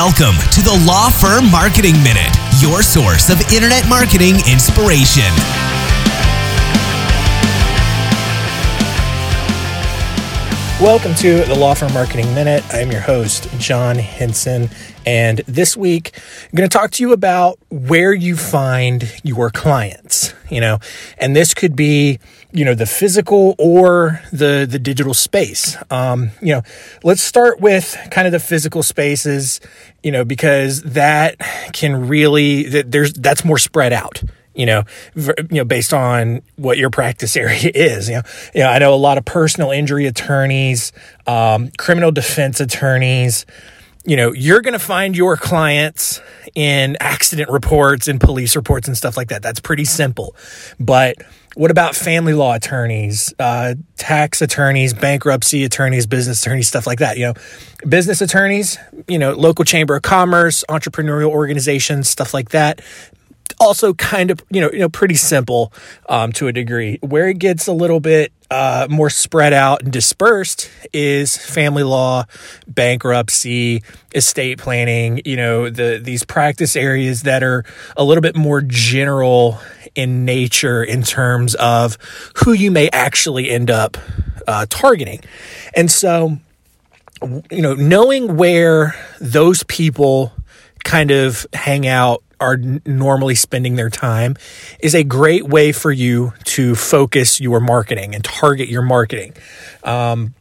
[0.00, 5.28] Welcome to the Law Firm Marketing Minute, your source of internet marketing inspiration.
[10.80, 12.64] Welcome to the Law Firm Marketing Minute.
[12.72, 14.70] I'm your host, John Henson,
[15.04, 16.12] and this week
[16.44, 20.78] I'm going to talk to you about where you find your clients, you know,
[21.18, 22.18] and this could be,
[22.50, 25.76] you know, the physical or the the digital space.
[25.90, 26.62] Um, you know,
[27.04, 29.60] let's start with kind of the physical spaces,
[30.02, 31.36] you know, because that
[31.74, 34.22] can really that there's that's more spread out
[34.54, 38.08] you know, you know, based on what your practice area is.
[38.08, 38.22] You know,
[38.54, 40.92] you know, I know a lot of personal injury attorneys,
[41.26, 43.46] um, criminal defense attorneys.
[44.04, 46.22] You know, you're going to find your clients
[46.54, 49.42] in accident reports and police reports and stuff like that.
[49.42, 50.34] That's pretty simple.
[50.80, 51.16] But
[51.54, 57.18] what about family law attorneys, uh, tax attorneys, bankruptcy attorneys, business attorneys, stuff like that?
[57.18, 57.34] You know,
[57.86, 62.80] business attorneys, you know, local chamber of commerce, entrepreneurial organizations, stuff like that
[63.60, 65.72] also kind of you know you know pretty simple
[66.08, 66.98] um, to a degree.
[67.02, 72.24] Where it gets a little bit uh, more spread out and dispersed is family law,
[72.66, 73.82] bankruptcy,
[74.14, 75.20] estate planning.
[75.24, 77.64] You know the these practice areas that are
[77.96, 79.60] a little bit more general
[79.94, 81.98] in nature in terms of
[82.44, 83.96] who you may actually end up
[84.48, 85.20] uh, targeting,
[85.76, 86.38] and so
[87.50, 90.32] you know knowing where those people
[90.82, 94.36] kind of hang out are normally spending their time
[94.80, 99.34] is a great way for you to focus your marketing and target your marketing.
[99.84, 100.34] Um,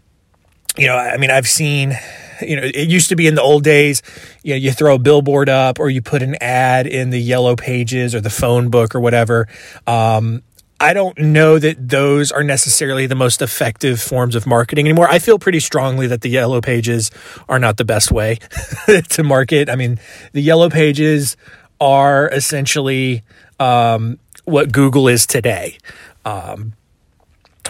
[0.77, 1.97] you know, I mean, I've seen,
[2.41, 4.01] you know, it used to be in the old days,
[4.43, 7.55] you know, you throw a billboard up or you put an ad in the yellow
[7.55, 9.47] pages or the phone book or whatever.
[9.85, 10.43] Um,
[10.81, 15.09] I don't know that those are necessarily the most effective forms of marketing anymore.
[15.09, 17.11] I feel pretty strongly that the yellow pages
[17.49, 18.39] are not the best way
[19.09, 19.69] to market.
[19.69, 19.99] I mean,
[20.31, 21.35] the yellow pages
[21.79, 23.23] are essentially
[23.59, 25.77] um, what Google is today.
[26.25, 26.73] Um,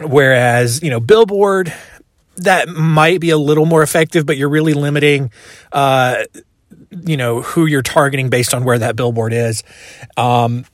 [0.02, 1.74] whereas, you know, Billboard,
[2.38, 5.32] that might be a little more effective, but you're really limiting,
[5.72, 6.24] uh,
[7.06, 9.64] you know, who you're targeting based on where that billboard is.
[10.18, 10.66] Um,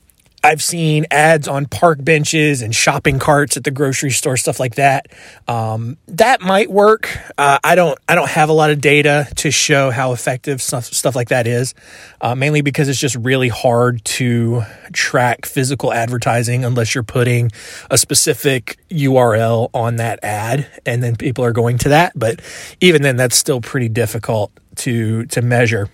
[0.44, 4.76] I've seen ads on park benches and shopping carts at the grocery store, stuff like
[4.76, 5.08] that.
[5.48, 7.10] Um, that might work.
[7.36, 7.98] Uh, I don't.
[8.08, 11.46] I don't have a lot of data to show how effective stuff, stuff like that
[11.46, 11.74] is.
[12.20, 17.50] Uh, mainly because it's just really hard to track physical advertising unless you're putting
[17.90, 22.12] a specific URL on that ad, and then people are going to that.
[22.14, 22.40] But
[22.80, 25.90] even then, that's still pretty difficult to to measure.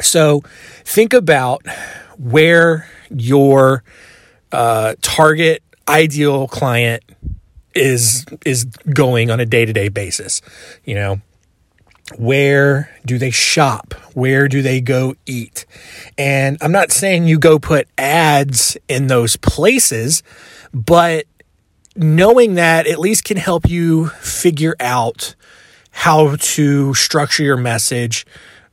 [0.00, 0.42] So
[0.84, 1.62] think about
[2.18, 3.82] where your
[4.52, 7.02] uh, target ideal client
[7.74, 10.42] is is going on a day-to-day basis
[10.84, 11.20] you know?
[12.16, 13.92] Where do they shop?
[14.14, 15.66] Where do they go eat?
[16.16, 20.22] And i'm not saying you go put ads in those places
[20.72, 21.26] but
[21.96, 25.34] knowing that at least can help you figure out
[25.90, 28.24] how to structure your message.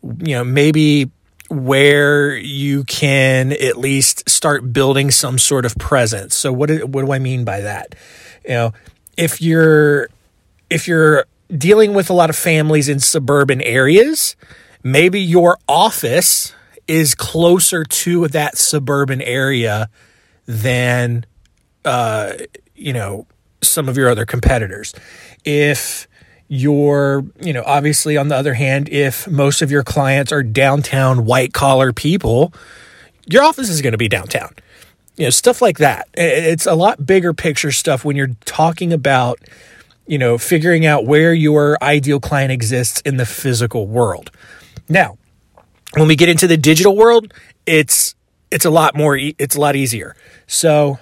[0.04, 1.10] You know maybe
[1.50, 6.36] where you can at least start building some sort of presence.
[6.36, 7.96] So what do, what do I mean by that?
[8.44, 8.74] You know,
[9.18, 10.10] if you're
[10.70, 14.36] if you're dealing with a lot of families in suburban areas,
[14.84, 16.54] maybe your office
[16.88, 19.90] is closer to that suburban area
[20.46, 21.26] than
[21.84, 22.34] uh,
[22.76, 23.28] you know
[23.62, 24.94] some of your other competitors.
[25.44, 26.08] If
[26.48, 31.26] your, you know, obviously on the other hand, if most of your clients are downtown
[31.26, 32.54] white collar people,
[33.26, 34.54] your office is going to be downtown.
[35.18, 36.08] You know, stuff like that.
[36.14, 39.40] It's a lot bigger picture stuff when you're talking about,
[40.06, 44.30] you know, figuring out where your ideal client exists in the physical world.
[44.90, 45.18] Now,
[45.94, 47.34] when we get into the digital world,
[47.66, 48.14] it's
[48.52, 50.16] it's a lot more it's a lot easier.
[50.48, 51.00] So,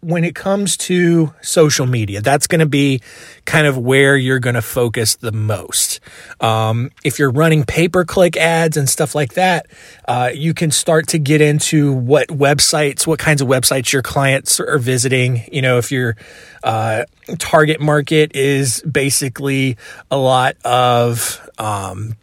[0.00, 3.00] when it comes to social media, that's going to be
[3.44, 6.00] kind of where you're going to focus the most.
[6.40, 9.66] Um, if you're running pay per click ads and stuff like that,
[10.08, 14.58] uh, you can start to get into what websites, what kinds of websites your clients
[14.58, 15.42] are visiting.
[15.52, 16.16] You know, if your
[16.64, 17.04] uh,
[17.38, 19.76] target market is basically
[20.10, 22.16] a lot of, um,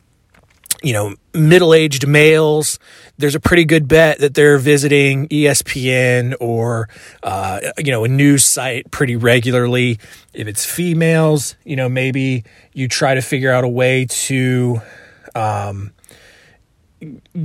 [0.83, 2.79] you know, middle aged males,
[3.17, 6.87] there's a pretty good bet that they're visiting ESPN or,
[7.23, 9.99] uh, you know, a news site pretty regularly.
[10.33, 12.43] If it's females, you know, maybe
[12.73, 14.81] you try to figure out a way to,
[15.35, 15.93] um,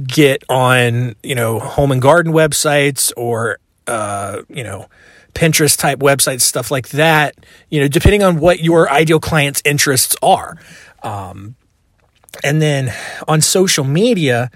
[0.06, 4.88] get on, you know, home and garden websites or, uh, you know,
[5.34, 7.34] Pinterest type websites, stuff like that,
[7.70, 10.58] you know, depending on what your ideal client's interests are.
[11.02, 11.56] Um,
[12.44, 12.92] and then
[13.28, 14.50] on social media,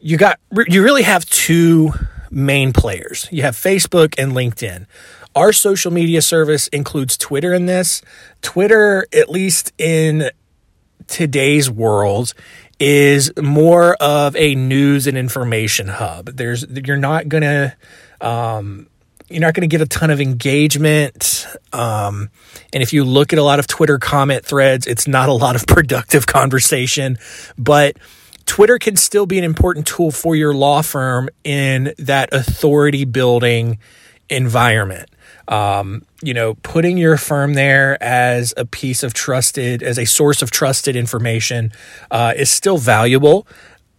[0.00, 0.38] you got
[0.68, 1.92] you really have two
[2.30, 3.28] main players.
[3.30, 4.86] You have Facebook and LinkedIn.
[5.34, 8.02] Our social media service includes Twitter in this.
[8.40, 10.30] Twitter, at least in
[11.08, 12.32] today's world,
[12.78, 16.26] is more of a news and information hub.
[16.36, 17.76] There's you're not gonna
[18.20, 18.88] um,
[19.28, 21.46] you're not going to get a ton of engagement.
[21.72, 22.30] Um,
[22.72, 25.56] and if you look at a lot of Twitter comment threads, it's not a lot
[25.56, 27.18] of productive conversation.
[27.58, 27.96] But
[28.46, 33.78] Twitter can still be an important tool for your law firm in that authority building
[34.30, 35.10] environment.
[35.48, 40.42] Um, you know, putting your firm there as a piece of trusted, as a source
[40.42, 41.72] of trusted information
[42.10, 43.46] uh, is still valuable.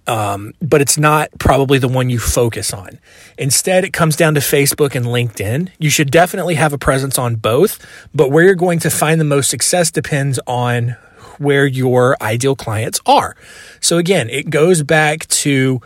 [0.08, 3.00] Um, but it's not probably the one you focus on.
[3.38, 5.70] Instead, it comes down to Facebook and LinkedIn.
[5.80, 9.26] You should definitely have a presence on both, but where you're going to find the
[9.26, 10.96] most success depends on
[11.40, 13.36] where your ideal clients are.
[13.82, 15.82] So again, it goes back to,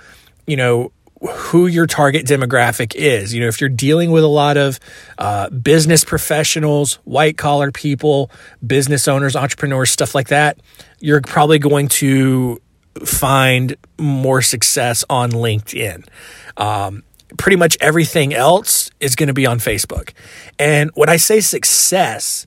[0.46, 0.92] you know,
[1.22, 3.34] who your target demographic is.
[3.34, 4.80] You know, if you're dealing with a lot of
[5.18, 8.32] uh, business professionals, white collar people,
[8.66, 10.60] business owners, entrepreneurs, stuff like that,
[11.00, 12.60] you're probably going to
[13.06, 16.08] find more success on LinkedIn.
[16.58, 17.04] Um,
[17.38, 20.12] pretty much everything else is going to be on Facebook.
[20.60, 22.46] And when I say success,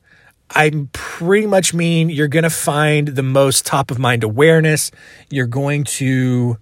[0.51, 4.91] I pretty much mean you're going to find the most top of mind awareness.
[5.31, 6.59] You're going to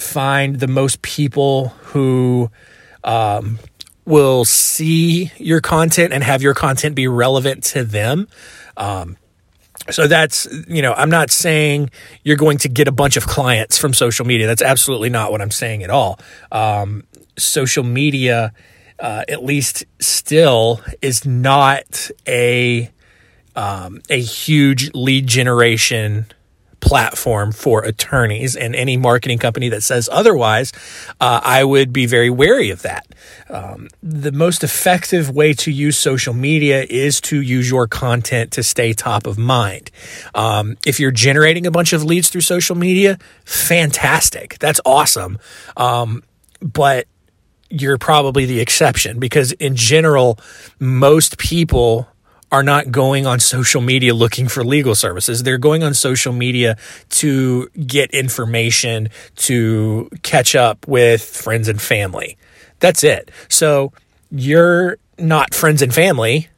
[0.00, 2.50] find the most people who
[3.04, 3.58] um,
[4.04, 8.28] will see your content and have your content be relevant to them.
[8.76, 9.16] Um,
[9.90, 11.90] so that's, you know, I'm not saying
[12.22, 14.46] you're going to get a bunch of clients from social media.
[14.46, 16.18] That's absolutely not what I'm saying at all.
[16.52, 17.04] Um,
[17.36, 18.52] social media,
[18.98, 22.90] uh, at least still, is not a
[23.56, 26.26] um, a huge lead generation
[26.88, 30.72] platform for attorneys and any marketing company that says otherwise,
[31.20, 33.06] uh, I would be very wary of that.
[33.50, 38.62] Um, the most effective way to use social media is to use your content to
[38.62, 39.90] stay top of mind.
[40.34, 44.58] Um, if you're generating a bunch of leads through social media, fantastic.
[44.58, 45.38] That's awesome.
[45.76, 46.22] Um,
[46.62, 47.06] but
[47.68, 50.38] you're probably the exception because in general,
[50.80, 52.08] most people
[52.50, 55.42] are not going on social media looking for legal services.
[55.42, 56.76] They're going on social media
[57.10, 62.38] to get information, to catch up with friends and family.
[62.80, 63.30] That's it.
[63.48, 63.92] So
[64.30, 66.48] you're not friends and family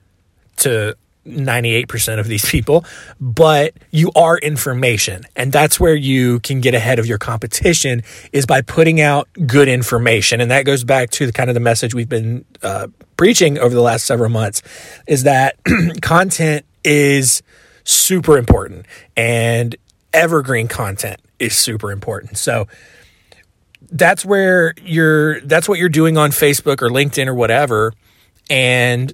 [0.58, 0.96] to
[1.26, 2.84] 98% of these people,
[3.20, 5.24] but you are information.
[5.36, 8.02] And that's where you can get ahead of your competition
[8.32, 10.40] is by putting out good information.
[10.40, 13.74] And that goes back to the kind of the message we've been uh, preaching over
[13.74, 14.62] the last several months
[15.06, 15.56] is that
[16.02, 17.42] content is
[17.84, 18.86] super important
[19.16, 19.76] and
[20.12, 22.38] evergreen content is super important.
[22.38, 22.66] So
[23.92, 27.92] that's where you're, that's what you're doing on Facebook or LinkedIn or whatever.
[28.48, 29.12] And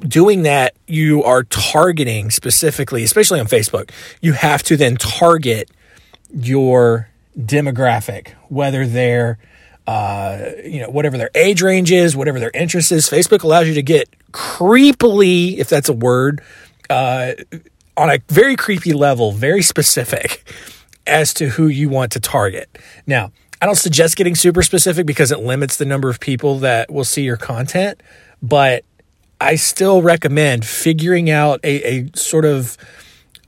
[0.00, 3.90] doing that, you are targeting specifically, especially on Facebook,
[4.20, 5.70] you have to then target
[6.32, 7.08] your
[7.38, 9.38] demographic, whether they're,
[9.86, 13.08] uh, you know, whatever their age range is, whatever their interest is.
[13.08, 16.42] Facebook allows you to get creepily, if that's a word,
[16.90, 17.32] uh,
[17.96, 20.44] on a very creepy level, very specific
[21.06, 22.78] as to who you want to target.
[23.06, 26.90] Now, I don't suggest getting super specific because it limits the number of people that
[26.90, 28.02] will see your content,
[28.42, 28.84] but
[29.40, 32.76] I still recommend figuring out a, a sort of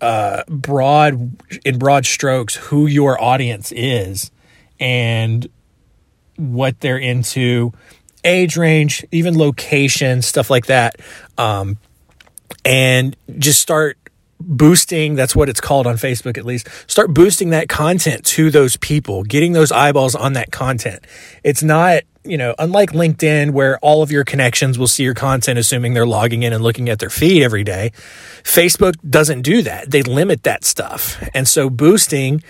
[0.01, 4.31] uh, broad, in broad strokes, who your audience is
[4.79, 5.49] and
[6.37, 7.73] what they're into,
[8.23, 10.97] age range, even location, stuff like that.
[11.37, 11.79] Um,
[12.65, 13.99] and just start
[14.41, 18.77] boosting that's what it's called on Facebook at least start boosting that content to those
[18.77, 21.05] people getting those eyeballs on that content
[21.43, 25.59] it's not you know, unlike LinkedIn, where all of your connections will see your content,
[25.59, 27.93] assuming they're logging in and looking at their feed every day,
[28.43, 29.91] Facebook doesn't do that.
[29.91, 31.23] They limit that stuff.
[31.35, 32.43] And so boosting,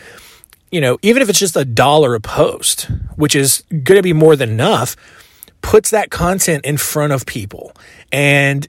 [0.70, 4.12] you know, even if it's just a dollar a post, which is going to be
[4.12, 4.96] more than enough,
[5.62, 7.72] puts that content in front of people.
[8.12, 8.66] And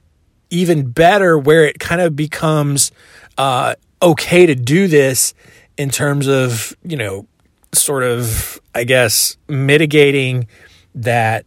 [0.50, 2.92] even better, where it kind of becomes
[3.38, 5.34] uh, okay to do this
[5.76, 7.26] in terms of, you know,
[7.72, 10.48] sort of, I guess, mitigating
[11.02, 11.46] that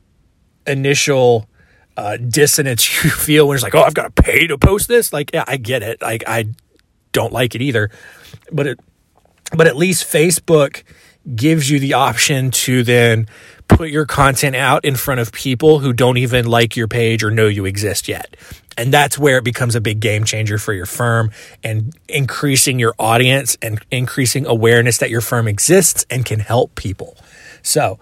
[0.65, 1.47] initial
[1.97, 5.13] uh, dissonance you feel when it's like, oh, I've got to pay to post this.
[5.13, 6.01] Like, yeah, I get it.
[6.01, 6.47] Like, I
[7.11, 7.91] don't like it either,
[8.51, 8.79] but it,
[9.55, 10.83] but at least Facebook
[11.35, 13.27] gives you the option to then
[13.67, 17.31] put your content out in front of people who don't even like your page or
[17.31, 18.35] know you exist yet.
[18.77, 21.31] And that's where it becomes a big game changer for your firm
[21.63, 27.17] and increasing your audience and increasing awareness that your firm exists and can help people.
[27.61, 27.99] So,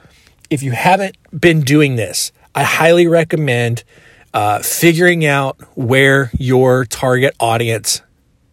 [0.51, 3.85] if you haven't been doing this, I highly recommend
[4.33, 8.01] uh, figuring out where your target audience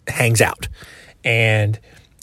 [0.07, 0.69] hangs out.
[1.25, 1.78] And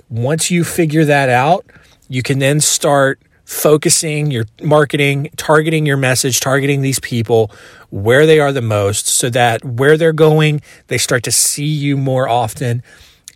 [0.10, 1.66] once you figure that out,
[2.08, 7.52] you can then start focusing your marketing, targeting your message, targeting these people
[7.90, 11.98] where they are the most so that where they're going, they start to see you
[11.98, 12.82] more often.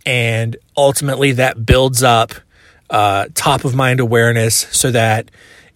[0.06, 2.32] And ultimately, that builds up
[2.88, 5.30] uh, top of mind awareness so that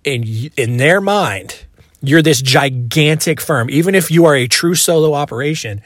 [0.04, 1.64] in, in their mind,
[2.02, 3.70] you're this gigantic firm.
[3.70, 5.80] Even if you are a true solo operation,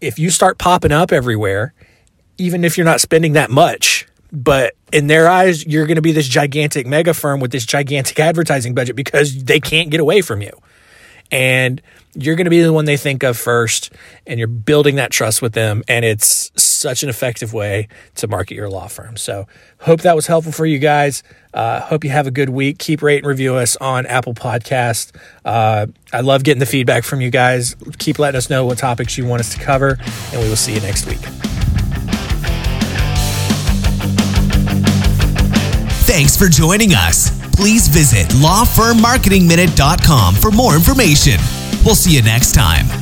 [0.00, 1.74] if you start popping up everywhere,
[2.38, 6.12] even if you're not spending that much, but in their eyes, you're going to be
[6.12, 10.40] this gigantic mega firm with this gigantic advertising budget because they can't get away from
[10.40, 10.52] you.
[11.30, 11.80] And
[12.14, 13.92] you're going to be the one they think of first,
[14.26, 15.84] and you're building that trust with them.
[15.86, 16.50] And it's
[16.80, 19.16] such an effective way to market your law firm.
[19.16, 19.46] So,
[19.80, 21.22] hope that was helpful for you guys.
[21.52, 22.78] Uh, hope you have a good week.
[22.78, 25.14] Keep rate and review us on Apple Podcast.
[25.44, 27.76] Uh, I love getting the feedback from you guys.
[27.98, 29.98] Keep letting us know what topics you want us to cover,
[30.32, 31.20] and we will see you next week.
[36.10, 37.30] Thanks for joining us.
[37.54, 41.38] Please visit lawfirmmarketingminute.com for more information.
[41.84, 42.99] We'll see you next time.